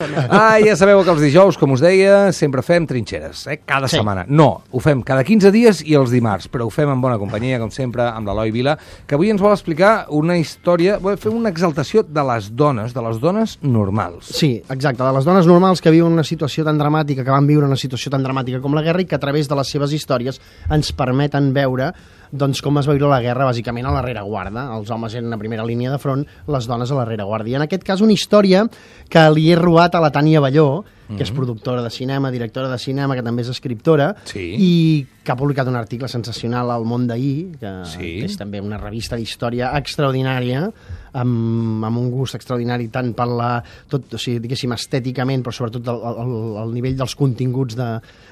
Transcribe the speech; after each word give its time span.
Ah, 0.00 0.60
ja 0.62 0.76
sabeu 0.78 1.00
que 1.02 1.10
els 1.10 1.18
dijous, 1.24 1.56
com 1.58 1.72
us 1.74 1.80
deia, 1.82 2.28
sempre 2.30 2.62
fem 2.62 2.84
trinxeres, 2.86 3.40
eh? 3.50 3.56
cada 3.66 3.88
Sí. 3.88 3.96
setmana. 3.96 4.24
No, 4.28 4.62
ho 4.70 4.78
fem 4.78 5.00
cada 5.02 5.24
15 5.24 5.50
dies 5.50 5.80
i 5.84 5.96
els 5.98 6.12
dimarts, 6.12 6.46
però 6.48 6.66
ho 6.66 6.70
fem 6.70 6.88
en 6.88 7.00
bona 7.00 7.18
companyia, 7.18 7.58
com 7.58 7.68
sempre, 7.72 8.04
amb 8.06 8.28
l'Eloi 8.28 8.52
Vila, 8.52 8.78
que 9.08 9.16
avui 9.16 9.28
ens 9.30 9.40
vol 9.42 9.50
explicar 9.50 10.06
una 10.10 10.36
història, 10.38 10.98
vol 11.02 11.16
fer 11.18 11.32
una 11.32 11.48
exaltació 11.50 12.04
de 12.04 12.22
les 12.22 12.54
dones, 12.54 12.94
de 12.94 13.02
les 13.02 13.18
dones 13.18 13.58
normals. 13.60 14.26
Sí, 14.26 14.62
exacte, 14.70 15.02
de 15.02 15.12
les 15.12 15.24
dones 15.24 15.46
normals 15.50 15.80
que 15.82 15.90
viuen 15.90 16.12
una 16.12 16.22
situació 16.22 16.62
tan 16.62 16.78
dramàtica, 16.78 17.24
que 17.24 17.30
van 17.34 17.48
viure 17.48 17.66
una 17.66 17.74
situació 17.74 18.08
tan 18.08 18.22
dramàtica 18.22 18.60
com 18.62 18.74
la 18.78 18.82
guerra 18.82 19.02
i 19.02 19.04
que 19.06 19.16
a 19.16 19.18
través 19.18 19.48
de 19.48 19.56
les 19.56 19.66
seves 19.68 19.92
històries 19.92 20.38
ens 20.70 20.92
permeten 20.92 21.52
veure 21.52 21.90
doncs, 22.30 22.60
com 22.60 22.76
es 22.76 22.86
va 22.86 22.92
viure 22.92 23.08
la 23.08 23.22
guerra 23.24 23.46
bàsicament 23.48 23.86
a 23.88 23.90
la 23.90 24.02
rereguarda. 24.02 24.66
Els 24.76 24.90
homes 24.90 25.14
eren 25.14 25.32
a 25.32 25.38
primera 25.38 25.64
línia 25.64 25.90
de 25.90 25.96
front, 25.98 26.26
les 26.46 26.66
dones 26.68 26.90
a 26.92 26.94
la 26.94 27.06
rereguarda. 27.06 27.48
I 27.48 27.54
en 27.54 27.62
aquest 27.62 27.82
cas 27.82 28.02
una 28.04 28.12
història 28.12 28.66
que 29.08 29.22
li 29.32 29.46
he 29.50 29.56
robat 29.56 29.87
a 29.94 30.00
la 30.00 30.10
Tània 30.12 30.40
Balló, 30.40 30.84
que 31.08 31.22
és 31.24 31.30
productora 31.32 31.80
de 31.80 31.88
cinema, 31.88 32.28
directora 32.30 32.68
de 32.68 32.76
cinema, 32.78 33.14
que 33.16 33.22
també 33.24 33.40
és 33.40 33.48
escriptora, 33.48 34.10
Sí. 34.28 34.42
i 34.58 35.06
que 35.24 35.32
ha 35.32 35.36
publicat 35.36 35.66
un 35.68 35.76
article 35.76 36.08
sensacional 36.08 36.70
al 36.70 36.84
Món 36.84 37.06
d'ahir, 37.08 37.56
que, 37.58 37.70
Sí. 37.88 37.98
que 38.20 38.24
és 38.26 38.36
també 38.36 38.60
una 38.60 38.76
revista 38.76 39.16
d'història 39.16 39.70
extraordinària, 39.78 40.70
amb, 41.14 41.84
amb 41.84 41.96
un 41.98 42.10
gust 42.12 42.34
extraordinari 42.36 42.88
tant 42.92 43.14
per 43.16 43.26
la, 43.26 43.62
tot, 43.88 44.12
o 44.14 44.18
sigui, 44.20 44.38
diguéssim, 44.44 44.72
estèticament, 44.76 45.42
però 45.42 45.52
sobretot 45.56 45.88
el, 45.88 46.02
el, 46.24 46.34
el 46.64 46.74
nivell 46.74 46.96
dels 46.96 47.14
continguts 47.16 47.74
de, 47.74 47.88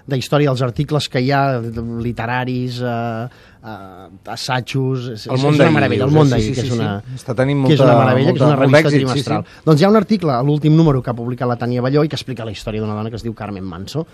de 0.06 0.16
història, 0.20 0.50
dels 0.52 0.62
articles 0.62 1.08
que 1.08 1.20
hi 1.24 1.30
ha, 1.32 1.58
literaris, 1.60 2.80
eh, 2.82 3.28
eh, 3.66 4.30
assajos... 4.32 5.08
És, 5.16 5.26
El 5.26 5.34
és 5.34 5.42
món 5.42 5.54
una 5.54 5.64
d'ahir, 5.64 5.74
meravella, 5.74 6.04
el 6.06 6.14
món 6.14 6.26
eh? 6.28 6.30
d'ahir, 6.30 6.44
Sí, 6.46 6.54
sí, 6.54 6.60
que 6.60 6.66
és 6.66 6.72
sí, 6.72 6.78
una... 6.78 7.00
sí. 7.02 7.14
Està 7.18 7.34
tenint 7.34 7.64
que 7.66 7.74
és 7.74 7.80
una 7.80 7.90
molta- 7.92 8.04
meravella, 8.04 8.30
que 8.32 8.38
és 8.38 8.42
una 8.46 8.50
molta- 8.54 8.62
revista 8.62 8.82
d'èxit, 8.88 8.98
sí, 8.98 9.04
trimestral. 9.04 9.44
sí. 9.44 9.62
Doncs 9.66 9.80
hi 9.80 9.84
ha 9.84 9.90
un 9.90 9.96
article, 10.00 10.32
a 10.32 10.42
l'últim 10.46 10.76
número 10.76 11.02
que 11.02 11.10
ha 11.10 11.14
publicat 11.18 11.48
la 11.50 11.58
Tània 11.58 11.82
Balló 11.82 12.04
i 12.04 12.08
que 12.08 12.16
explica 12.16 12.44
la 12.46 12.52
història 12.54 12.80
d'una 12.80 12.94
dona 12.94 13.10
que 13.10 13.16
es 13.20 13.22
diu 13.26 13.34
Carmen 13.34 13.64
Manso. 13.64 14.06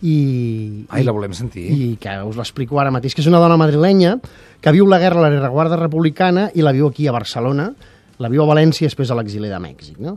I, 0.00 0.86
Ai, 0.88 1.02
i- 1.02 1.04
la 1.04 1.12
volem 1.12 1.34
sentir. 1.36 1.66
i 1.70 1.96
que 2.00 2.14
us 2.24 2.36
l'explico 2.38 2.78
ara 2.80 2.90
mateix, 2.90 3.14
que 3.14 3.20
és 3.20 3.26
una 3.28 3.38
dona 3.42 3.56
madrilenya 3.60 4.16
que 4.60 4.72
viu 4.72 4.86
la 4.86 4.98
guerra 4.98 5.18
a 5.20 5.26
la 5.28 5.30
rereguarda 5.34 5.76
republicana 5.76 6.50
i 6.54 6.62
la 6.62 6.72
viu 6.72 6.86
aquí 6.88 7.06
a 7.06 7.12
Barcelona, 7.12 7.72
la 8.18 8.28
viu 8.28 8.42
a 8.42 8.46
València 8.48 8.84
i 8.84 8.88
després 8.88 9.10
a 9.10 9.14
l'exili 9.18 9.48
de 9.48 9.58
Mèxic, 9.60 9.98
no? 10.00 10.16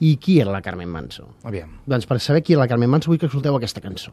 I 0.00 0.16
qui 0.18 0.40
era 0.42 0.50
la 0.50 0.60
Carmen 0.60 0.88
Manso? 0.90 1.28
Aviam. 1.46 1.70
Doncs 1.86 2.06
per 2.06 2.18
saber 2.20 2.42
qui 2.42 2.52
era 2.54 2.62
la 2.64 2.68
Carmen 2.68 2.90
Manso 2.90 3.10
vull 3.10 3.18
que 3.18 3.26
escolteu 3.30 3.54
aquesta 3.56 3.80
cançó. 3.80 4.10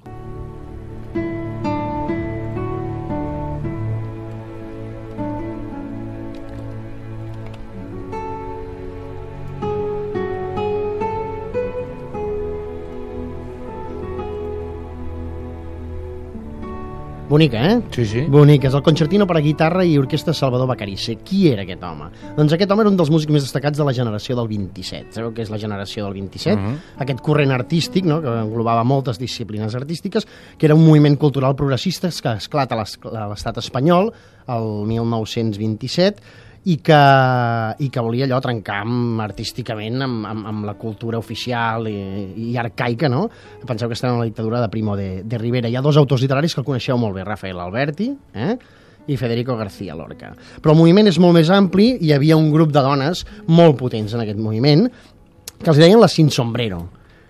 Bonica, 17.31 17.65
eh? 17.65 17.81
Sí, 17.95 18.03
sí. 18.05 18.21
Bonic, 18.27 18.65
és 18.67 18.73
el 18.75 18.81
concertino 18.83 19.23
per 19.23 19.37
a 19.39 19.41
guitarra 19.41 19.85
i 19.87 19.93
orquestra 19.95 20.33
Salvador 20.35 20.67
Bacarice. 20.67 21.13
Qui 21.23 21.45
era 21.47 21.63
aquest 21.63 21.85
home? 21.87 22.09
Doncs 22.35 22.57
aquest 22.57 22.73
home 22.75 22.83
era 22.83 22.91
un 22.91 22.97
dels 22.99 23.11
músics 23.13 23.31
més 23.31 23.45
destacats 23.45 23.79
de 23.79 23.85
la 23.87 23.93
generació 23.95 24.35
del 24.35 24.49
27. 24.51 25.15
Sabeu 25.15 25.31
què 25.31 25.45
és 25.45 25.53
la 25.53 25.61
generació 25.61 26.03
del 26.03 26.17
27? 26.19 26.59
Mhm. 26.59 26.75
Aquest 27.07 27.23
corrent 27.23 27.55
artístic, 27.55 28.03
no?, 28.03 28.19
que 28.19 28.35
englobava 28.41 28.83
moltes 28.83 29.17
disciplines 29.17 29.79
artístiques, 29.79 30.27
que 30.57 30.67
era 30.67 30.75
un 30.75 30.83
moviment 30.83 31.15
cultural 31.15 31.55
progressista 31.55 32.11
que 32.11 32.35
esclata 32.35 32.75
a 32.75 33.27
l'estat 33.31 33.63
espanyol 33.63 34.11
el 34.51 34.69
1927 34.91 36.50
i 36.63 36.77
que, 36.77 36.97
i 37.81 37.87
que 37.89 38.03
volia 38.05 38.27
allò 38.27 38.37
trencar 38.43 38.81
amb, 38.83 39.21
artísticament 39.23 40.03
amb, 40.05 40.27
amb, 40.29 40.49
amb 40.51 40.67
la 40.67 40.75
cultura 40.77 41.17
oficial 41.17 41.87
i, 41.89 41.95
i 42.51 42.57
arcaica, 42.59 43.09
no? 43.09 43.23
Penseu 43.65 43.89
que 43.89 43.97
estem 43.97 44.13
en 44.13 44.21
la 44.21 44.27
dictadura 44.29 44.61
de 44.61 44.69
Primo 44.69 44.95
de, 44.97 45.23
de 45.23 45.39
Rivera. 45.41 45.71
Hi 45.71 45.79
ha 45.79 45.81
dos 45.81 45.97
autors 45.97 46.21
literaris 46.21 46.53
que 46.53 46.61
el 46.61 46.67
coneixeu 46.67 46.99
molt 47.01 47.17
bé, 47.17 47.25
Rafael 47.25 47.59
Alberti 47.59 48.11
eh? 48.37 48.55
i 49.09 49.17
Federico 49.17 49.57
García 49.57 49.97
Lorca. 49.97 50.35
Però 50.61 50.75
el 50.75 50.81
moviment 50.83 51.09
és 51.09 51.17
molt 51.21 51.39
més 51.39 51.49
ampli, 51.49 51.95
hi 51.97 52.13
havia 52.13 52.37
un 52.37 52.51
grup 52.53 52.73
de 52.75 52.83
dones 52.85 53.25
molt 53.49 53.79
potents 53.79 54.13
en 54.13 54.21
aquest 54.21 54.39
moviment, 54.39 54.85
que 55.61 55.69
els 55.73 55.81
deien 55.81 56.01
les 56.01 56.13
sin 56.13 56.29
sombrero. 56.29 56.83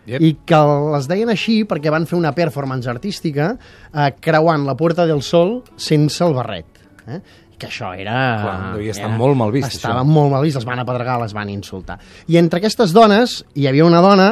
Yep. 0.09 0.23
I 0.25 0.31
que 0.49 0.59
les 0.91 1.07
deien 1.07 1.29
així 1.29 1.61
perquè 1.69 1.91
van 1.93 2.07
fer 2.09 2.17
una 2.17 2.33
performance 2.35 2.89
artística 2.89 3.53
eh, 3.53 4.09
creuant 4.19 4.65
la 4.67 4.75
Puerta 4.75 5.05
del 5.07 5.21
Sol 5.23 5.61
sense 5.77 6.25
el 6.25 6.35
barret. 6.35 6.81
Eh? 7.07 7.21
Que 7.61 7.67
això 7.69 7.91
era... 7.93 8.15
Clar, 8.41 8.55
devia 8.79 8.95
estar 8.95 9.07
era- 9.11 9.17
molt 9.21 9.37
mal 9.37 9.53
vist, 9.53 9.75
Estava 9.77 10.01
això. 10.01 10.09
molt 10.17 10.33
mal 10.33 10.41
vist, 10.47 10.57
les 10.57 10.65
van 10.67 10.81
apedregar, 10.81 11.19
les 11.21 11.35
van 11.37 11.51
insultar. 11.53 11.99
I 12.27 12.39
entre 12.41 12.59
aquestes 12.61 12.91
dones 12.97 13.37
hi 13.53 13.67
havia 13.69 13.85
una 13.85 14.01
dona 14.01 14.31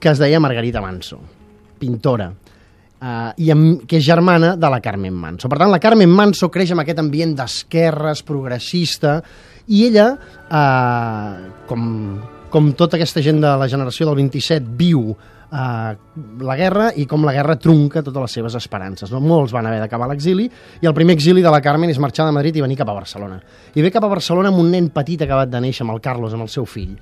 que 0.00 0.08
es 0.14 0.22
deia 0.22 0.40
Margarita 0.40 0.80
Manso, 0.80 1.18
pintora, 1.80 2.30
uh, 2.30 3.32
i 3.36 3.50
amb, 3.52 3.82
que 3.88 3.98
és 4.00 4.04
germana 4.06 4.54
de 4.56 4.70
la 4.72 4.78
Carmen 4.80 5.12
Manso. 5.12 5.48
Per 5.50 5.58
tant, 5.60 5.70
la 5.72 5.80
Carmen 5.82 6.08
Manso 6.08 6.48
creix 6.52 6.72
en 6.72 6.80
aquest 6.80 7.02
ambient 7.02 7.34
d'esquerres, 7.36 8.22
progressista, 8.24 9.18
i 9.68 9.84
ella, 9.90 10.06
uh, 10.48 11.64
com, 11.68 11.84
com 12.50 12.72
tota 12.78 12.96
aquesta 12.98 13.22
gent 13.24 13.42
de 13.44 13.52
la 13.60 13.68
generació 13.70 14.08
del 14.08 14.16
27, 14.22 14.72
viu 14.80 15.10
uh, 15.50 15.90
la 16.46 16.56
guerra 16.58 16.90
i 16.96 17.06
com 17.10 17.24
la 17.26 17.34
guerra 17.36 17.58
trunca 17.60 18.02
totes 18.02 18.24
les 18.24 18.36
seves 18.38 18.56
esperances. 18.58 19.12
No? 19.12 19.20
Molts 19.24 19.54
van 19.54 19.68
haver 19.68 19.82
d'acabar 19.82 20.08
l'exili 20.10 20.48
i 20.80 20.88
el 20.88 20.96
primer 20.96 21.16
exili 21.18 21.44
de 21.44 21.52
la 21.52 21.62
Carmen 21.64 21.90
és 21.90 22.00
marxar 22.02 22.26
de 22.28 22.34
Madrid 22.36 22.56
i 22.56 22.64
venir 22.64 22.78
cap 22.80 22.90
a 22.90 22.96
Barcelona. 22.96 23.40
I 23.74 23.84
ve 23.84 23.92
cap 23.94 24.06
a 24.06 24.12
Barcelona 24.12 24.52
amb 24.52 24.62
un 24.62 24.72
nen 24.72 24.90
petit 24.94 25.22
acabat 25.26 25.52
de 25.52 25.60
néixer, 25.62 25.84
amb 25.86 25.96
el 25.96 26.02
Carlos, 26.04 26.34
amb 26.34 26.46
el 26.46 26.52
seu 26.52 26.66
fill. 26.66 26.96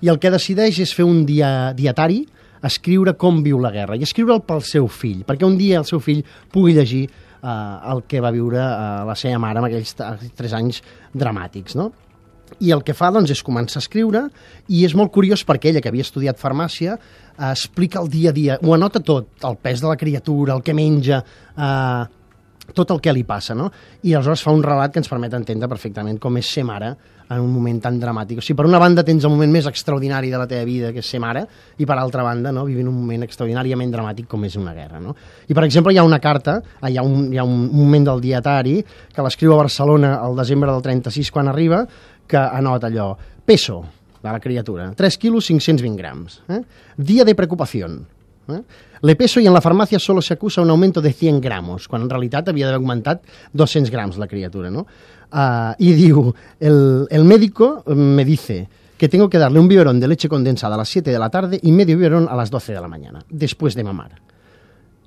I 0.00 0.08
el 0.08 0.20
que 0.20 0.32
decideix 0.32 0.80
és 0.80 0.94
fer 0.96 1.04
un 1.04 1.24
dia, 1.28 1.72
dietari, 1.76 2.22
escriure 2.64 3.14
com 3.16 3.40
viu 3.44 3.58
la 3.60 3.72
guerra 3.72 3.96
i 3.96 4.04
escriure'l 4.04 4.42
pel 4.44 4.60
seu 4.66 4.88
fill, 4.92 5.24
perquè 5.28 5.46
un 5.48 5.56
dia 5.56 5.80
el 5.80 5.88
seu 5.88 6.00
fill 6.04 6.20
pugui 6.52 6.74
llegir 6.76 7.06
eh, 7.06 7.92
el 7.92 8.04
que 8.08 8.20
va 8.20 8.32
viure 8.34 8.60
eh, 8.60 9.02
la 9.08 9.16
seva 9.16 9.40
mare 9.40 9.62
en 9.62 9.68
aquells 9.70 9.96
tres 10.36 10.56
anys 10.56 10.82
dramàtics, 11.16 11.76
no? 11.80 11.90
I 12.60 12.72
el 12.74 12.82
que 12.84 12.94
fa 12.96 13.10
doncs, 13.14 13.30
és 13.30 13.42
començar 13.46 13.78
a 13.78 13.84
escriure 13.84 14.26
i 14.68 14.84
és 14.84 14.94
molt 14.98 15.12
curiós 15.14 15.44
perquè 15.46 15.70
ella, 15.70 15.80
que 15.80 15.90
havia 15.92 16.06
estudiat 16.06 16.40
farmàcia, 16.40 16.96
eh, 16.96 17.50
explica 17.50 18.00
el 18.02 18.10
dia 18.10 18.30
a 18.30 18.36
dia, 18.36 18.58
ho 18.62 18.74
anota 18.74 19.00
tot, 19.00 19.32
el 19.46 19.56
pes 19.62 19.80
de 19.80 19.88
la 19.88 19.96
criatura, 19.96 20.54
el 20.54 20.62
que 20.66 20.74
menja, 20.74 21.22
eh, 21.56 22.19
tot 22.76 22.90
el 22.94 23.00
que 23.02 23.12
li 23.14 23.24
passa, 23.28 23.54
no? 23.54 23.70
I 24.02 24.14
aleshores 24.14 24.42
fa 24.44 24.52
un 24.54 24.62
relat 24.64 24.92
que 24.92 25.00
ens 25.02 25.10
permet 25.10 25.34
entendre 25.36 25.68
perfectament 25.70 26.18
com 26.22 26.36
és 26.40 26.50
ser 26.50 26.64
mare 26.68 26.94
en 27.30 27.38
un 27.38 27.50
moment 27.52 27.78
tan 27.82 27.98
dramàtic. 28.02 28.40
O 28.40 28.42
sigui, 28.42 28.56
per 28.58 28.66
una 28.66 28.80
banda 28.82 29.04
tens 29.06 29.24
el 29.24 29.30
moment 29.30 29.52
més 29.54 29.68
extraordinari 29.70 30.32
de 30.32 30.38
la 30.40 30.48
teva 30.50 30.66
vida, 30.66 30.90
que 30.90 30.98
és 31.02 31.10
ser 31.10 31.20
mare, 31.22 31.44
i 31.78 31.86
per 31.86 31.96
altra 31.98 32.24
banda, 32.26 32.50
no, 32.54 32.64
vivint 32.66 32.90
un 32.90 32.96
moment 32.96 33.22
extraordinàriament 33.26 33.92
dramàtic 33.94 34.26
com 34.30 34.44
és 34.48 34.56
una 34.58 34.74
guerra, 34.74 34.98
no? 35.02 35.14
I, 35.46 35.54
per 35.54 35.64
exemple, 35.68 35.94
hi 35.94 36.00
ha 36.02 36.06
una 36.06 36.18
carta, 36.22 36.58
hi 36.88 36.98
ha 36.98 37.06
un, 37.06 37.28
hi 37.32 37.38
ha 37.38 37.46
un 37.46 37.68
moment 37.70 38.10
del 38.10 38.24
dietari 38.24 38.80
que 39.14 39.22
l'escriu 39.26 39.54
a 39.54 39.62
Barcelona 39.62 40.16
el 40.26 40.36
desembre 40.42 40.74
del 40.74 40.82
36 40.82 41.30
quan 41.30 41.48
arriba, 41.48 41.84
que 42.26 42.38
anota 42.38 42.90
allò, 42.90 43.12
peso 43.46 43.80
de 44.20 44.28
la 44.28 44.40
criatura, 44.42 44.90
3 44.96 45.18
quilos 45.18 45.46
520 45.46 45.96
grams, 45.96 46.42
eh? 46.48 46.60
dia 46.96 47.24
de 47.24 47.34
preocupació, 47.34 47.88
¿eh? 48.50 48.62
Le 49.02 49.16
peso 49.16 49.40
y 49.40 49.46
en 49.46 49.54
la 49.54 49.60
farmacia 49.60 49.98
solo 49.98 50.20
se 50.20 50.34
acusa 50.34 50.60
un 50.60 50.70
aumento 50.70 51.00
de 51.00 51.12
100 51.12 51.40
gramos, 51.40 51.88
quan 51.88 52.02
en 52.02 52.10
realitat 52.10 52.50
havia 52.50 52.66
d'haver 52.66 52.80
augmentat 52.82 53.22
200 53.52 53.90
grams 53.90 54.18
la 54.20 54.28
criatura, 54.28 54.70
no? 54.70 54.86
Uh, 55.32 55.72
I 55.78 56.12
el, 56.60 57.06
el 57.08 57.24
médico 57.24 57.82
me 57.86 58.24
dice 58.24 58.68
que 58.98 59.08
tengo 59.08 59.30
que 59.30 59.38
darle 59.38 59.58
un 59.58 59.68
biberón 59.68 59.98
de 59.98 60.08
leche 60.08 60.28
condensada 60.28 60.74
a 60.74 60.78
las 60.78 60.88
7 60.90 61.10
de 61.10 61.18
la 61.18 61.30
tarde 61.30 61.58
y 61.62 61.72
medio 61.72 61.96
biberón 61.96 62.28
a 62.28 62.36
las 62.36 62.50
12 62.50 62.74
de 62.74 62.80
la 62.80 62.88
mañana, 62.88 63.24
después 63.30 63.74
de 63.74 63.84
mamar. 63.84 64.20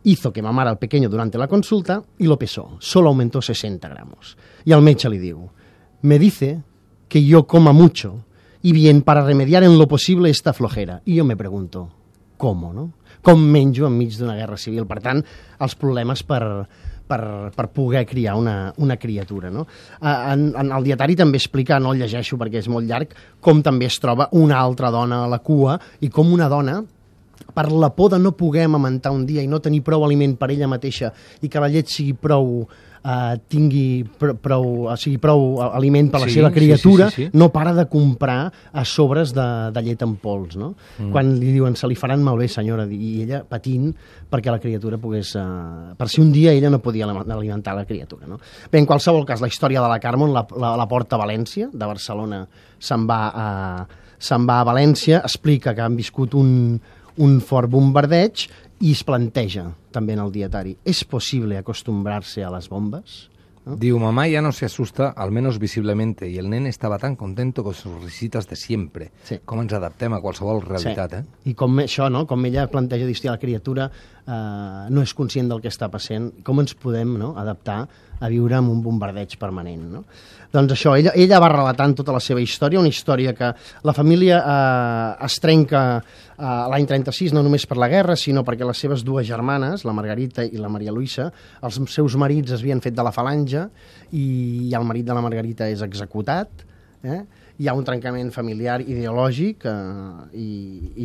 Hizo 0.05 0.33
que 0.33 0.41
mamara 0.41 0.71
al 0.71 0.79
pequeño 0.79 1.09
durante 1.09 1.37
la 1.37 1.47
consulta 1.47 2.01
y 2.17 2.25
lo 2.25 2.39
pesó. 2.39 2.77
Solo 2.79 3.09
aumentó 3.09 3.41
60 3.41 3.87
gramos. 3.87 4.35
Y 4.65 4.71
al 4.71 4.81
metge 4.81 5.07
li 5.09 5.19
diu, 5.19 5.51
me 6.01 6.17
dice 6.17 6.63
que 7.07 7.23
yo 7.23 7.45
coma 7.45 7.71
mucho 7.71 8.25
y 8.63 8.71
bien 8.71 9.03
para 9.03 9.23
remediar 9.23 9.63
en 9.63 9.77
lo 9.77 9.87
posible 9.87 10.31
esta 10.31 10.53
flojera. 10.53 11.03
Y 11.05 11.15
yo 11.15 11.25
me 11.25 11.37
pregunto, 11.37 11.91
¿cómo, 12.37 12.73
no? 12.73 12.89
Com 13.23 13.39
menjo 13.39 13.87
enmig 13.87 14.17
d'una 14.19 14.35
guerra 14.35 14.57
civil? 14.59 14.87
Per 14.89 14.99
tant, 15.03 15.21
els 15.63 15.75
problemes 15.79 16.25
per, 16.27 16.41
per, 17.07 17.21
per 17.55 17.67
poder 17.71 18.05
criar 18.05 18.35
una, 18.35 18.73
una 18.77 18.97
criatura. 18.97 19.49
No? 19.49 19.67
En, 20.01 20.49
en 20.55 20.71
el 20.71 20.83
dietari 20.83 21.15
també 21.19 21.39
explica, 21.39 21.79
no 21.79 21.93
el 21.93 22.03
llegeixo 22.03 22.39
perquè 22.41 22.63
és 22.63 22.69
molt 22.71 22.89
llarg, 22.89 23.13
com 23.43 23.61
també 23.63 23.87
es 23.87 23.99
troba 24.01 24.29
una 24.39 24.59
altra 24.59 24.91
dona 24.91 25.23
a 25.23 25.31
la 25.31 25.39
cua 25.43 25.77
i 26.01 26.11
com 26.11 26.33
una 26.33 26.49
dona 26.51 26.81
per 27.53 27.67
la 27.71 27.91
por 27.93 28.11
de 28.11 28.19
no 28.19 28.31
poder 28.37 28.65
amamentar 28.65 29.11
un 29.11 29.25
dia 29.25 29.43
i 29.43 29.49
no 29.49 29.61
tenir 29.61 29.83
prou 29.85 30.05
aliment 30.05 30.35
per 30.39 30.49
ella 30.53 30.69
mateixa 30.69 31.11
i 31.41 31.49
que 31.51 31.61
la 31.61 31.69
llet 31.69 31.91
sigui 31.91 32.15
prou 32.17 32.63
eh, 33.03 33.35
tingui 33.51 34.03
pr 34.03 34.35
prou, 34.41 34.87
o 34.89 34.95
sigui, 34.99 35.19
prou 35.21 35.61
aliment 35.65 36.09
per 36.11 36.23
la 36.23 36.29
Sí, 36.29 36.37
seva 36.39 36.49
sí, 36.49 36.55
criatura, 36.55 37.09
sí, 37.09 37.15
sí, 37.15 37.25
sí. 37.27 37.37
no 37.37 37.49
para 37.53 37.73
de 37.73 37.85
comprar 37.91 38.51
a 38.71 38.85
sobres 38.85 39.33
de, 39.35 39.47
de 39.75 39.83
llet 39.83 40.01
en 40.05 40.15
pols, 40.21 40.55
no? 40.59 40.73
Mm. 40.97 41.11
Quan 41.11 41.33
li 41.39 41.51
diuen, 41.55 41.75
se 41.79 41.87
li 41.87 41.97
faran 41.99 42.23
malbé, 42.23 42.47
senyora, 42.47 42.87
i 42.87 43.23
ella 43.23 43.43
patint 43.47 43.91
perquè 44.31 44.51
la 44.51 44.61
criatura 44.63 44.97
pogués... 44.97 45.35
Uh, 45.35 45.93
per 45.97 46.09
si 46.09 46.21
un 46.23 46.31
dia 46.33 46.53
ella 46.53 46.71
no 46.73 46.79
podia 46.81 47.05
alimentar 47.05 47.75
la 47.75 47.85
criatura, 47.85 48.27
no? 48.27 48.39
Bé, 48.71 48.79
en 48.79 48.87
qualsevol 48.89 49.27
cas, 49.27 49.43
la 49.43 49.51
història 49.51 49.83
de 49.83 49.91
la 49.91 49.99
Carmen 49.99 50.33
la, 50.33 50.45
la, 50.57 50.73
la 50.79 50.87
porta 50.89 51.17
a 51.17 51.21
València, 51.21 51.69
de 51.71 51.85
Barcelona 51.85 52.43
se'n 52.79 53.05
va 53.09 53.21
a, 53.29 53.47
se'n 54.17 54.47
va 54.49 54.59
a 54.61 54.67
València, 54.67 55.21
explica 55.23 55.75
que 55.75 55.83
han 55.85 55.95
viscut 55.99 56.33
un, 56.39 56.79
un 57.21 57.39
fort 57.45 57.69
bombardeig 57.69 58.47
i 58.81 58.91
es 58.91 59.03
planteja 59.05 59.69
també 59.93 60.15
en 60.17 60.23
el 60.23 60.33
dietari. 60.33 60.77
És 60.85 61.03
possible 61.03 61.59
acostumbrar-se 61.59 62.43
a 62.43 62.51
les 62.53 62.69
bombes? 62.71 63.27
¿No? 63.65 63.75
Diu, 63.79 63.99
mamá 63.99 64.27
ya 64.27 64.41
no 64.41 64.51
se 64.51 64.65
asusta, 64.65 65.09
al 65.09 65.31
menos 65.31 65.59
visiblemente, 65.59 66.29
y 66.29 66.37
el 66.37 66.49
nene 66.49 66.69
estaba 66.69 66.97
tan 66.97 67.15
contento 67.15 67.63
con 67.63 67.73
sus 67.73 68.01
risitas 68.03 68.47
de 68.47 68.55
siempre. 68.55 69.11
Sí. 69.23 69.39
Com 69.45 69.63
ens 69.63 69.73
adaptem 69.73 70.13
a 70.13 70.21
qualsevol 70.21 70.61
realitat, 70.65 71.15
sí. 71.15 71.21
eh? 71.21 71.51
I 71.51 71.55
com 71.57 71.79
això, 71.83 72.09
no? 72.11 72.25
com 72.27 72.43
ella 72.45 72.67
planteja 72.71 73.07
dir, 73.07 73.17
la 73.23 73.39
criatura 73.39 73.89
eh, 73.89 74.33
no 74.89 75.03
és 75.03 75.13
conscient 75.15 75.51
del 75.51 75.63
que 75.63 75.71
està 75.71 75.89
passant, 75.91 76.31
com 76.43 76.59
ens 76.63 76.75
podem 76.75 77.15
no? 77.19 77.33
adaptar 77.39 77.83
a 78.23 78.29
viure 78.31 78.55
amb 78.55 78.71
un 78.71 78.81
bombardeig 78.83 79.37
permanent. 79.39 79.83
No? 79.91 80.03
Doncs 80.53 80.75
això, 80.75 80.93
ella, 80.99 81.11
ella 81.17 81.39
va 81.41 81.49
relatant 81.49 81.95
tota 81.97 82.13
la 82.13 82.21
seva 82.21 82.41
història, 82.43 82.79
una 82.79 82.91
història 82.91 83.33
que 83.33 83.49
la 83.83 83.95
família 83.95 84.37
eh, 84.39 85.25
es 85.25 85.39
trenca 85.41 85.81
eh, 85.97 86.65
l'any 86.73 86.87
36 86.89 87.33
no 87.33 87.43
només 87.45 87.65
per 87.69 87.77
la 87.81 87.89
guerra, 87.91 88.15
sinó 88.19 88.43
perquè 88.45 88.67
les 88.67 88.79
seves 88.85 89.03
dues 89.05 89.27
germanes, 89.27 89.85
la 89.87 89.95
Margarita 89.97 90.45
i 90.45 90.61
la 90.61 90.69
Maria 90.71 90.93
Luisa, 90.93 91.29
els 91.63 91.79
seus 91.93 92.17
marits 92.19 92.53
es 92.53 92.63
havien 92.63 92.81
fet 92.83 92.95
de 92.95 93.05
la 93.05 93.13
falange 93.15 93.52
i 94.13 94.73
el 94.73 94.85
marit 94.87 95.07
de 95.07 95.15
la 95.15 95.23
Margarita 95.25 95.69
és 95.71 95.81
executat, 95.85 96.65
eh? 97.03 97.21
hi 97.57 97.69
ha 97.69 97.75
un 97.77 97.85
trencament 97.85 98.31
familiar 98.33 98.79
ideològic 98.81 99.65
eh, 99.69 99.73
i, 100.39 100.49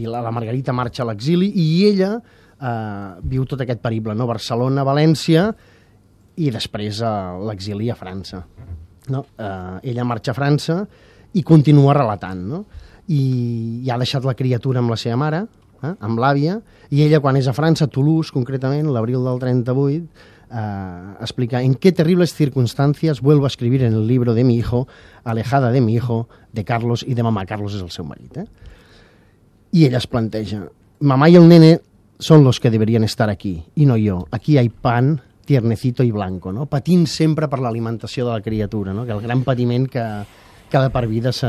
i 0.00 0.04
la, 0.08 0.22
la 0.24 0.32
Margarita 0.34 0.72
marxa 0.72 1.04
a 1.04 1.08
l'exili 1.10 1.50
i 1.60 1.68
ella 1.90 2.14
eh, 2.16 3.10
viu 3.28 3.44
tot 3.48 3.62
aquest 3.64 3.82
perible, 3.84 4.16
no? 4.16 4.28
Barcelona, 4.30 4.86
València 4.86 5.48
i 6.38 6.50
després 6.54 7.02
a 7.04 7.12
l'exili 7.42 7.90
a 7.90 7.98
França. 7.98 8.42
No? 9.12 9.24
Eh, 9.36 9.92
ella 9.92 10.06
marxa 10.08 10.32
a 10.32 10.38
França 10.38 10.80
i 11.36 11.44
continua 11.44 11.96
relatant, 11.96 12.44
no? 12.48 12.64
I, 13.08 13.22
i 13.84 13.90
ha 13.90 13.96
deixat 14.00 14.24
la 14.28 14.36
criatura 14.36 14.82
amb 14.82 14.92
la 14.92 14.98
seva 15.00 15.16
mare, 15.20 15.44
eh, 15.82 15.94
amb 16.00 16.18
l'àvia, 16.18 16.58
i 16.90 17.04
ella 17.04 17.20
quan 17.20 17.36
és 17.36 17.48
a 17.48 17.54
França, 17.56 17.86
a 17.86 17.92
Toulouse 17.92 18.32
concretament, 18.34 18.88
l'abril 18.92 19.24
del 19.26 19.40
38, 19.42 20.06
eh, 20.50 21.14
explica 21.20 21.62
en 21.62 21.74
qué 21.74 21.92
terribles 21.92 22.34
circunstancias 22.34 23.20
vuelvo 23.20 23.44
a 23.44 23.48
escribir 23.48 23.82
en 23.82 23.94
el 23.94 24.06
libro 24.06 24.34
de 24.34 24.44
mi 24.44 24.56
hijo, 24.56 24.88
alejada 25.24 25.70
de 25.70 25.80
mi 25.80 25.94
hijo, 25.94 26.28
de 26.52 26.64
Carlos 26.64 27.04
i 27.06 27.14
de 27.14 27.22
mamà. 27.22 27.44
Carlos 27.46 27.76
és 27.76 27.84
el 27.84 27.92
seu 27.92 28.06
marit. 28.08 28.36
Eh? 28.36 28.46
I 29.72 29.84
ella 29.86 29.98
es 29.98 30.06
planteja, 30.06 30.68
mamá 31.00 31.28
y 31.28 31.36
el 31.36 31.48
nene 31.48 31.80
son 32.18 32.42
los 32.42 32.58
que 32.58 32.70
deberían 32.70 33.04
estar 33.04 33.30
aquí, 33.30 33.64
y 33.74 33.86
no 33.86 33.96
yo. 33.96 34.26
Aquí 34.30 34.58
hay 34.58 34.70
pan, 34.70 35.22
tiernecito 35.44 36.02
i 36.02 36.10
blanco, 36.10 36.52
no? 36.52 36.66
patint 36.68 37.06
sempre 37.08 37.48
per 37.48 37.62
l'alimentació 37.64 38.26
de 38.26 38.34
la 38.34 38.42
criatura, 38.44 38.92
no? 38.92 39.06
que 39.06 39.14
el 39.14 39.22
gran 39.24 39.44
patiment 39.46 39.86
que, 39.88 40.04
que 40.68 40.78
de 40.78 40.90
per 40.90 41.06
vida 41.06 41.32
se, 41.32 41.48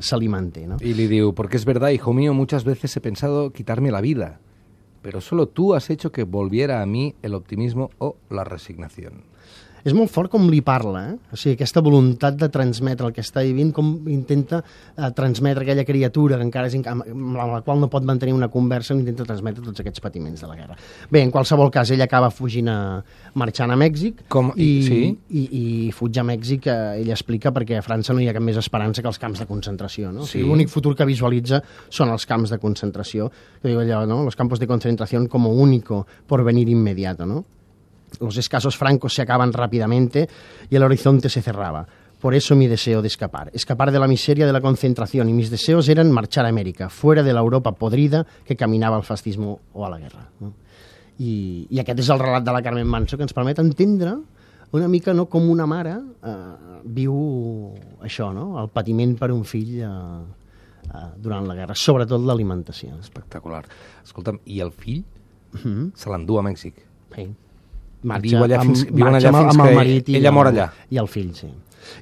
se 0.00 0.16
li 0.18 0.28
manté. 0.28 0.66
No? 0.66 0.76
Y 0.80 0.94
le 0.94 1.32
porque 1.32 1.56
es 1.56 1.64
verdad, 1.64 1.90
hijo 1.90 2.12
mío, 2.12 2.34
muchas 2.34 2.64
veces 2.64 2.96
he 2.96 3.00
pensado 3.00 3.52
quitarme 3.52 3.90
la 3.90 4.00
vida, 4.00 4.40
pero 5.02 5.20
solo 5.20 5.48
tú 5.48 5.74
has 5.74 5.90
hecho 5.90 6.12
que 6.12 6.24
volviera 6.24 6.82
a 6.82 6.86
mí 6.86 7.14
el 7.22 7.34
optimismo 7.34 7.90
o 7.98 8.16
la 8.30 8.44
resignación. 8.44 9.24
És 9.84 9.94
molt 9.96 10.10
fort 10.12 10.30
com 10.32 10.48
li 10.50 10.60
parla, 10.64 11.04
eh? 11.12 11.16
o 11.32 11.38
sigui, 11.38 11.56
aquesta 11.56 11.82
voluntat 11.84 12.38
de 12.38 12.48
transmetre 12.52 13.06
el 13.08 13.14
que 13.16 13.22
està 13.24 13.44
vivint, 13.46 13.70
com 13.74 13.92
intenta 14.10 14.60
eh, 14.62 15.10
transmetre 15.16 15.64
aquella 15.64 15.84
criatura 15.88 16.38
que 16.38 16.46
encara 16.46 16.70
és 16.70 16.76
amb 16.88 17.36
la 17.38 17.60
qual 17.66 17.80
no 17.82 17.90
pot 17.92 18.06
mantenir 18.06 18.34
una 18.36 18.50
conversa, 18.52 18.96
intenta 18.96 19.26
transmetre 19.28 19.64
tots 19.64 19.82
aquests 19.84 20.02
patiments 20.04 20.42
de 20.42 20.50
la 20.50 20.56
guerra. 20.58 20.78
Bé, 21.10 21.22
en 21.22 21.32
qualsevol 21.34 21.70
cas, 21.74 21.92
ella 21.94 22.08
acaba 22.08 22.30
fugint 22.34 22.70
a, 22.72 22.78
marxant 23.38 23.72
a 23.74 23.78
Mèxic 23.78 24.24
com, 24.32 24.52
i, 24.56 24.70
sí? 24.86 25.00
i, 25.30 25.44
i 25.60 25.64
fuig 25.94 26.18
a 26.18 26.26
Mèxic, 26.26 26.70
eh, 26.70 27.02
ella 27.02 27.16
explica, 27.16 27.52
perquè 27.54 27.78
a 27.78 27.84
França 27.84 28.16
no 28.16 28.22
hi 28.22 28.30
ha 28.30 28.36
cap 28.36 28.44
més 28.44 28.58
esperança 28.60 29.04
que 29.04 29.10
els 29.10 29.20
camps 29.22 29.44
de 29.44 29.48
concentració. 29.50 30.12
No? 30.12 30.24
Sí. 30.24 30.28
O 30.28 30.32
sigui, 30.38 30.48
L'únic 30.48 30.72
futur 30.72 30.94
que 30.98 31.06
visualitza 31.08 31.62
són 31.88 32.12
els 32.14 32.26
camps 32.28 32.54
de 32.54 32.60
concentració, 32.62 33.28
que 33.62 33.70
diu 33.70 33.82
allò, 33.82 34.04
no? 34.08 34.22
los 34.24 34.36
campos 34.36 34.60
de 34.60 34.66
concentració 34.70 35.22
como 35.28 35.50
único 35.50 36.06
porvenir 36.26 36.68
inmediato, 36.68 37.26
¿no? 37.26 37.44
Los 38.20 38.36
escasos 38.36 38.76
francos 38.76 39.14
se 39.14 39.22
acaban 39.22 39.52
rápidamente 39.52 40.28
y 40.70 40.76
el 40.76 40.82
horizonte 40.82 41.28
se 41.28 41.42
cerraba. 41.42 41.86
Por 42.20 42.34
eso 42.34 42.56
mi 42.56 42.66
deseo 42.66 43.00
de 43.00 43.08
escapar. 43.08 43.50
Escapar 43.54 43.92
de 43.92 43.98
la 43.98 44.08
miseria 44.08 44.46
de 44.46 44.52
la 44.52 44.60
concentración 44.60 45.28
y 45.28 45.32
mis 45.32 45.50
deseos 45.50 45.88
eran 45.88 46.10
marchar 46.10 46.44
a 46.46 46.48
América, 46.48 46.88
fuera 46.88 47.22
de 47.22 47.32
la 47.32 47.40
Europa 47.40 47.72
podrida 47.72 48.26
que 48.44 48.56
caminava 48.56 48.96
al 48.96 49.04
fascismo 49.04 49.60
o 49.72 49.86
a 49.86 49.90
la 49.90 49.98
guerra. 49.98 50.28
No? 50.40 50.52
I, 51.18 51.66
I 51.70 51.80
aquest 51.82 51.98
és 52.04 52.10
el 52.14 52.20
relat 52.22 52.44
de 52.46 52.52
la 52.54 52.62
Carmen 52.62 52.86
Manso 52.86 53.16
que 53.18 53.26
ens 53.26 53.34
permet 53.34 53.58
entendre 53.58 54.12
una 54.70 54.86
mica 54.86 55.10
no, 55.14 55.24
com 55.26 55.48
una 55.50 55.66
mare 55.66 55.96
eh, 55.98 56.34
viu 56.84 57.14
això, 58.06 58.28
no? 58.34 58.52
el 58.62 58.68
patiment 58.70 59.16
per 59.18 59.32
un 59.34 59.42
fill 59.42 59.80
eh, 59.82 59.88
eh, 60.86 61.06
durant 61.18 61.46
la 61.48 61.56
guerra, 61.58 61.74
sobretot 61.74 62.22
l'alimentació. 62.22 62.98
Espectacular. 63.02 63.64
Escolta'm, 64.04 64.38
i 64.46 64.60
el 64.62 64.70
fill 64.70 65.02
Mm 65.52 65.58
-hmm. 65.58 65.90
se 65.94 66.10
l'endú 66.10 66.38
a 66.38 66.42
Mèxic? 66.42 66.74
Sí. 67.14 67.34
Viu 68.02 68.38
allà 68.44 68.60
fins- 68.62 68.84
amb, 68.86 68.94
viuen 68.94 69.12
marxa 69.12 69.28
allà 69.28 69.38
amb, 69.38 69.48
fins 69.48 69.54
amb 69.54 69.62
que 69.64 69.70
el 69.70 69.76
marit 69.76 70.08
i 70.08 70.16
ella 70.16 70.28
el, 70.28 70.34
mor 70.34 70.46
allà. 70.46 70.68
I 70.90 71.00
el 71.02 71.08
fill, 71.08 71.34
sí. 71.34 71.48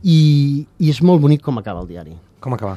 I, 0.03 0.67
I 0.79 0.91
és 0.91 1.01
molt 1.03 1.23
bonic 1.23 1.43
com 1.43 1.59
acaba 1.59 1.81
el 1.81 1.89
diari. 1.89 2.17
Com 2.41 2.53
acaba? 2.57 2.77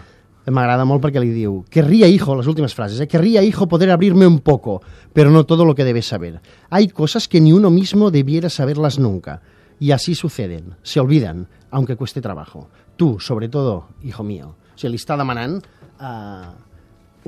M'agrada 0.50 0.86
molt 0.88 1.04
perquè 1.04 1.22
li 1.22 1.30
diu 1.30 1.64
Querría, 1.70 2.08
hijo, 2.08 2.34
les 2.36 2.48
últimes 2.48 2.74
frases, 2.74 3.00
eh? 3.02 3.08
Querría, 3.08 3.44
hijo, 3.44 3.68
poder 3.68 3.92
abrirme 3.92 4.26
un 4.26 4.40
poco, 4.40 4.82
pero 5.14 5.30
no 5.30 5.46
todo 5.46 5.66
lo 5.66 5.76
que 5.76 5.84
debes 5.84 6.08
saber. 6.08 6.42
Hay 6.70 6.88
cosas 6.88 7.28
que 7.28 7.40
ni 7.42 7.54
uno 7.54 7.70
mismo 7.70 8.10
debiera 8.10 8.50
saberlas 8.50 8.98
nunca. 8.98 9.42
Y 9.80 9.92
así 9.92 10.16
suceden, 10.16 10.76
se 10.82 11.00
olvidan, 11.00 11.48
aunque 11.72 11.96
cueste 11.96 12.20
trabajo. 12.20 12.68
Tú, 12.98 13.20
sobre 13.20 13.48
todo, 13.48 13.90
hijo 14.04 14.24
mío. 14.24 14.56
O 14.76 14.80
sigui, 14.80 14.96
li 14.96 15.00
està 15.00 15.16
demanant 15.20 15.60
uh, 16.00 16.50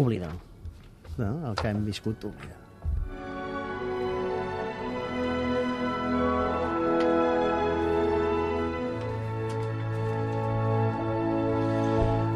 oblida. 0.02 0.32
No? 1.18 1.50
El 1.52 1.56
que 1.56 1.68
hem 1.70 1.86
viscut, 1.86 2.26
oblida. 2.26 2.58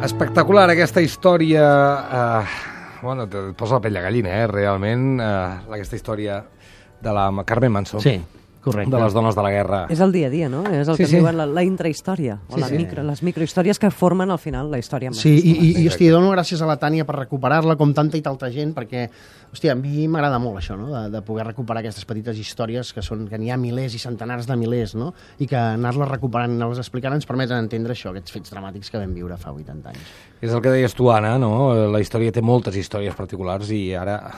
Espectacular 0.05 0.67
aquesta 0.69 1.01
història... 1.01 1.65
Eh, 2.13 2.49
bueno, 3.01 3.25
et 3.25 3.33
posa 3.57 3.79
la 3.79 3.81
pell 3.81 3.95
de 3.97 4.03
gallina, 4.03 4.35
eh, 4.37 4.45
realment, 4.51 5.15
eh, 5.17 5.29
aquesta 5.79 5.97
història 5.97 6.35
de 7.01 7.13
la 7.13 7.25
Carmen 7.45 7.73
Manso. 7.73 8.01
Sí, 8.03 8.13
correcte. 8.65 8.91
De 8.95 9.01
les 9.03 9.13
dones 9.15 9.37
de 9.37 9.45
la 9.45 9.51
guerra. 9.53 9.83
És 9.93 10.01
el 10.03 10.11
dia 10.11 10.27
a 10.27 10.33
dia, 10.33 10.49
no? 10.49 10.63
És 10.67 10.87
el 10.89 10.97
Sí, 10.97 11.03
que 11.05 11.09
sí. 11.11 11.19
diuen 11.21 11.37
la, 11.37 11.45
la 11.45 11.63
intrahistòria, 11.63 12.39
o 12.49 12.55
Sí, 12.57 12.61
la 12.65 12.67
sí. 12.73 12.77
micro, 12.81 13.03
les 13.05 13.21
microhistòries 13.23 13.79
que 13.79 13.91
formen 13.93 14.31
al 14.33 14.39
final 14.41 14.71
la 14.73 14.79
història. 14.81 15.13
Sí, 15.13 15.31
i, 15.37 15.53
i, 15.53 15.71
i 15.83 15.87
hòstia, 15.87 16.11
dono 16.11 16.31
gràcies 16.33 16.61
a 16.61 16.67
la 16.67 16.75
Tània 16.81 17.05
per 17.05 17.15
recuperar-la 17.21 17.77
com 17.79 17.93
tanta 17.93 18.17
i 18.17 18.21
tanta 18.25 18.49
gent, 18.51 18.73
perquè, 18.75 19.05
hòstia, 19.53 19.71
a 19.71 19.79
mi 19.79 20.07
m'agrada 20.11 20.39
molt 20.41 20.57
això, 20.59 20.75
no? 20.75 20.89
de, 20.91 21.05
de 21.13 21.21
poder 21.23 21.45
recuperar 21.47 21.79
aquestes 21.85 22.03
petites 22.09 22.37
històries 22.41 22.91
que 22.91 23.01
són 23.05 23.27
que 23.29 23.37
n'hi 23.39 23.51
ha 23.53 23.57
milers 23.61 23.95
i 23.95 23.99
centenars 24.01 24.47
de 24.49 24.57
milers, 24.59 24.95
no? 24.99 25.13
i 25.39 25.47
que 25.47 25.55
anar-les 25.55 26.09
recuperant, 26.09 26.51
anar-les 26.57 26.81
explicant 26.81 27.13
ens 27.15 27.25
permeten 27.29 27.61
entendre 27.61 27.93
això, 27.93 28.09
aquests 28.11 28.33
fets 28.33 28.51
dramàtics 28.51 28.89
que 28.91 28.97
vam 28.99 29.13
viure 29.13 29.37
fa 29.37 29.53
80 29.53 29.93
anys. 29.93 30.15
És 30.41 30.51
el 30.51 30.61
que 30.61 30.69
deies 30.73 30.93
tu, 30.93 31.07
Anna, 31.13 31.37
no? 31.39 31.73
La 31.93 32.01
història 32.03 32.31
té 32.35 32.41
moltes 32.41 32.75
històries 32.75 33.15
particulars 33.15 33.69
i 33.71 33.93
ara 33.95 34.17